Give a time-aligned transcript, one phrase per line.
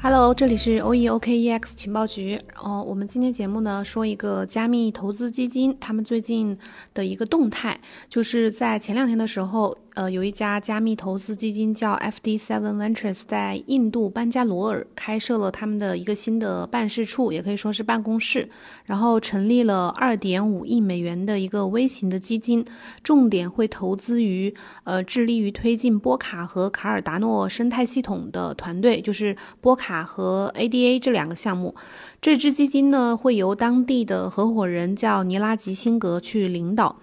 [0.00, 2.38] Hello，这里是 OEOKEX 情报局。
[2.62, 6.56] 哦，我们今天节目呢说一个加密投资基金，他们最近
[6.94, 9.76] 的一个动态，就是在前两天的时候。
[9.94, 18.48] 呃，有一家加密投资基金叫 FD Seven Ventures，在印度班加罗尔开设了他们的一个新的办事处，也可以说是办公室，
[18.84, 22.64] 然后成立了二点五亿美元的一个微型的基金，
[23.02, 24.54] 重点会投资于
[24.84, 31.74] 呃致力于推进波卡和卡尔达诺生态系统的团队，就是波卡卡和 ADA 这两个项目。
[32.20, 36.96] 这支基金呢，会由当地的合伙人叫尼拉吉辛格去领导。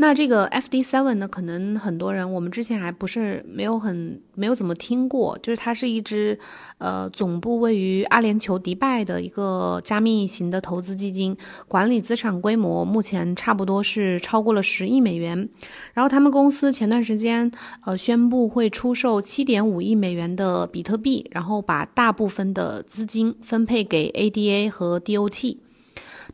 [0.00, 6.38] 那这个 FD Seven 呢，可能很多人我们之前还不是没有很没有怎么听过，就是它是一支
[6.78, 11.36] 呃总部位于阿联酋迪拜的一个加密型的投资基金，
[11.68, 15.46] 管理资产规模目前差不多是超过了十亿美元。
[15.92, 17.52] 然后他们公司前段时间
[17.84, 25.58] 呃宣布会出售七点五亿美元的比特币，然后把大部分的资金分配给 ADA 和 DOT。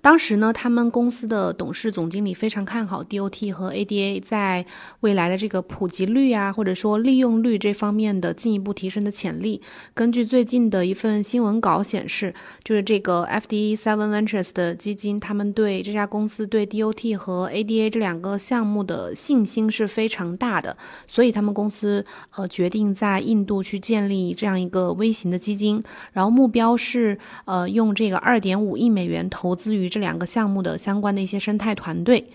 [0.03, 4.65] 当时呢，他们公司的董事总经理非常看好 DOT 和 ADA 在
[5.01, 9.61] 未来的这个普及率啊，或者说利用率这方面的进一步提升的潜力。
[9.95, 20.77] 根据最近的一份新闻稿显示，就是这个 FD Seven Ventures 的基金，他们对这家公司对 DOT 和 ADA 这两个项目的信心是非常大的，
[21.09, 22.05] 所以他们公司
[22.37, 29.86] 呃决定在印度去建立这样一个微型的基金，然后目标是呃用这个二点五亿美元投资于。
[29.89, 32.27] 这两个项目的相关的一些生态团队，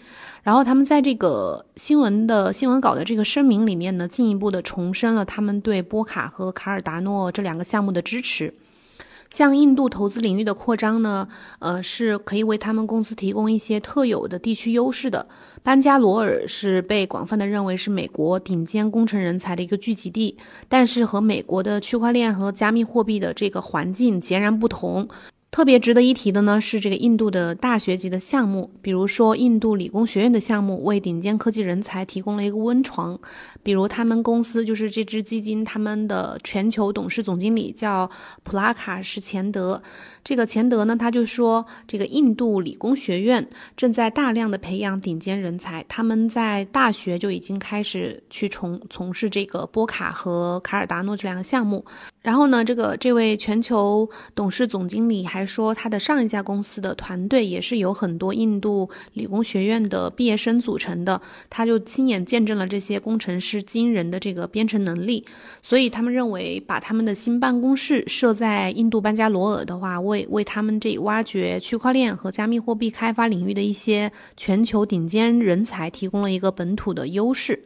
[0.44, 8.54] 然后他们在这个新闻的新闻稿的这个声明里面呢，进一步的重申了他们对波卡和卡尔达诺这两个项目的支持。
[9.30, 11.26] 向印度投资领域的扩张呢，
[11.60, 15.26] 呃，是可以为他们公司提供一些特有的地区优势的。
[15.64, 25.08] 班加罗尔是被广泛的认为是美国顶尖工程人才的一个聚集地，但是和美国的区块链和加密货币的这个环境截然不同。
[25.52, 33.20] 特别值得一提的呢，是这个印度的大学级的项目，比如说印度理工学院的项目，为顶尖科技人才提供了一个温床。
[33.62, 38.10] 比如他们公司就是这支基金，他们的全球董事总经理叫
[38.44, 39.84] 普拉卡什钱德。
[40.24, 43.46] 这个钱德呢，他就说，这个印度理工学院
[43.76, 51.84] 正在大量的培养顶尖人才，他们在大学就已经开始去从从事这个波卡和卡尔达诺这两个项目。
[52.22, 65.26] 然后呢，这个这位全球董事总经理还说，他的上一家公司的团队也是有很多印度理工学院的毕业生组成的，他就亲眼见证了这些工程师惊人的这个编程能力，
[65.64, 77.64] 所以他们认为把他们的新办公室设在印度班加罗尔的话，为为他们这挖掘区块链和加密货币开发领域的一些全球顶尖人才提供了一个本土的优势。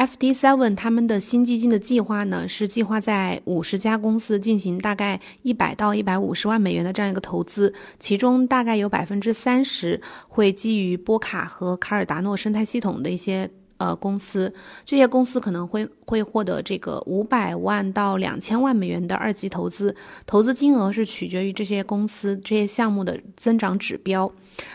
[0.00, 13.50] FD Seven 他们的新基金的计划呢，是计划在五十家公司进行大概一百到一百五十万美元的这样一个投资，其中大概有百分之三十会基于波卡和卡尔达诺生态系统的一些。
[13.80, 14.52] 呃，公司
[14.84, 19.96] 这些公司可能会会获得这个五百万到两千万美元的二级投资，
[20.26, 24.30] 投资金额是取决于这些公司这些项目的增长指标。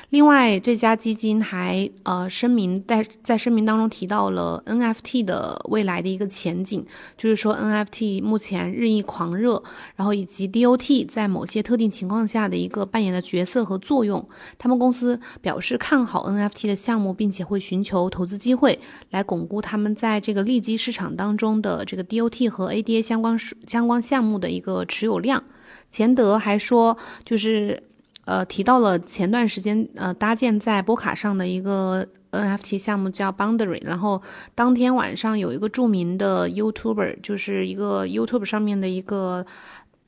[0.09, 6.83] 另外，这家基金还呃声明在在声明当中提到了 NFT 的未来的一个前景，
[7.15, 9.61] 就是说 NFT 目前日益狂热，
[9.95, 14.27] 然后以及 DOT 在某些特定情况下的一个扮演的角色和作用。
[14.57, 18.79] 他们公司表示看好 NFT 的项目，并且会寻求投资机会。
[19.11, 25.43] 来巩固他们在这个利基市场当中的这个 DOT 和 ADA 相关相关项目的一个持有量。
[25.89, 27.81] 钱德还说，就是
[28.25, 34.21] 呃提到了前段时间呃搭建在波卡上的一个 NFT 项目叫 Boundary，然后
[34.53, 39.45] 当天晚上有一个著名的 YouTuber，就是一个 YouTube 上面的一个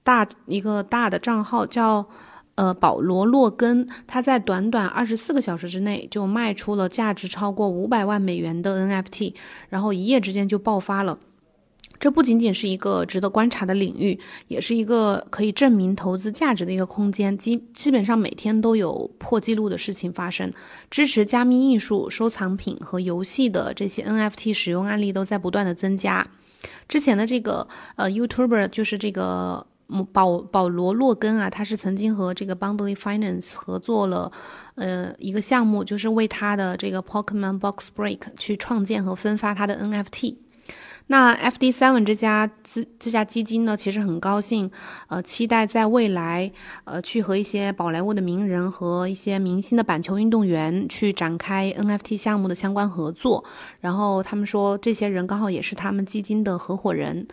[0.04, 2.08] 大一个大的账号叫。
[2.58, 9.36] 呃，保罗·洛根他在短短二十四个小时之内就卖出了价值超过五百万美元的 NFT，
[9.70, 11.20] 然后一夜之间就爆发了。
[12.00, 17.38] 这不仅仅是一个值得观察的领域，也是一个可以证明投资价值的一个空间。
[17.38, 20.52] 基基本上每天都有破纪录的事情发生。
[20.90, 26.28] 支持加密艺术、收藏品和游戏的这些 NFT 使用案例都在不断的增加。
[26.88, 27.68] 之前的这个
[27.98, 29.68] 呃 YouTuber 就是这个。
[30.12, 34.32] 保保罗洛根啊，他是曾经和这个 Boundary Finance 合作了，
[34.76, 40.36] 呃，一个项目，就是为他的这个 Pokemon Box Break 去创建和分发他的 NFT。
[41.10, 44.70] 那 FD Seven 这家资这家基金呢，其实很高兴，
[45.08, 46.52] 呃，期待在未来，
[46.84, 53.46] 呃，去和一些宝莱坞的名人和一些明星的板球运动员去展开 NFT 项目的相关合作。
[53.80, 57.26] 然后他们说，这些人刚好也是他们基金的合伙人。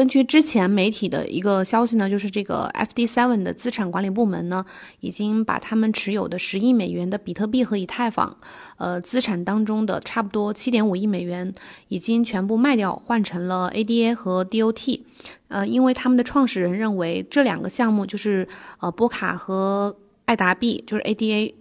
[0.00, 4.64] 根据之前媒体的一个消息呢，就是这个 FD Seven 的资产管理部门呢，
[5.00, 8.34] 已经把他们持有的十亿美元的比特币和以太坊，
[8.78, 11.52] 呃，资产当中的差不多七点五亿美元，
[11.88, 15.02] 已经全部卖掉，换成了 ADA 和 DOT。
[15.48, 18.48] 呃，因为他们的创始人认为这两个项目就是
[18.78, 19.94] 呃波卡和
[20.24, 21.52] 爱达币，就是 ADA。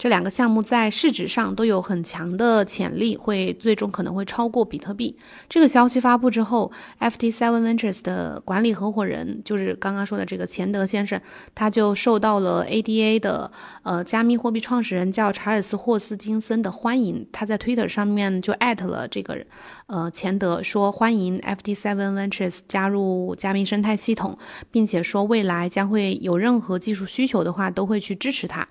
[0.00, 5.14] 这两个项目在市值上都有很强的潜力，会最终可能会超过比特币。
[5.46, 11.20] 这个消息发布之后，FT Seven Ventures 的管理合伙人，就是刚刚说的这个钱德先生，
[11.54, 13.52] 他就受到了 ADA 的
[13.82, 17.26] 呃加密货币创始人叫查尔斯霍斯金森的欢迎。
[17.30, 19.36] 他在 Twitter 上面就艾特了这个
[19.84, 24.38] 呃钱德，说欢迎 FT Seven Ventures 加入加密生态系统，
[24.70, 28.66] 并且说未来将会有任何技术需求的话，都会去支持他。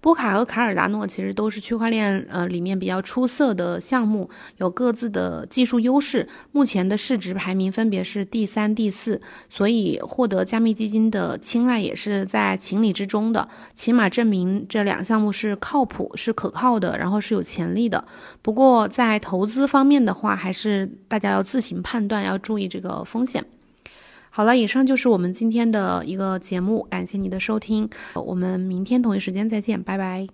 [0.00, 6.28] 波卡和卡尔达诺其实都是区块链呃里面比较出色的项目，有各自的技术优势。
[6.52, 13.48] 目前的市值排名分别是第三、第四，所以获得加密基金的青睐也是在情理之中的。
[13.74, 18.04] 起码证明这两项目是靠谱、是可靠的，然后是有潜力的。
[18.40, 23.44] 不过在投资方面的话，还是大家要自行判断，要注意这个风险。
[24.38, 30.28] 好了，以上就是我们今天的一个节目，感谢你的收听，我们明天同一时间再见，拜拜。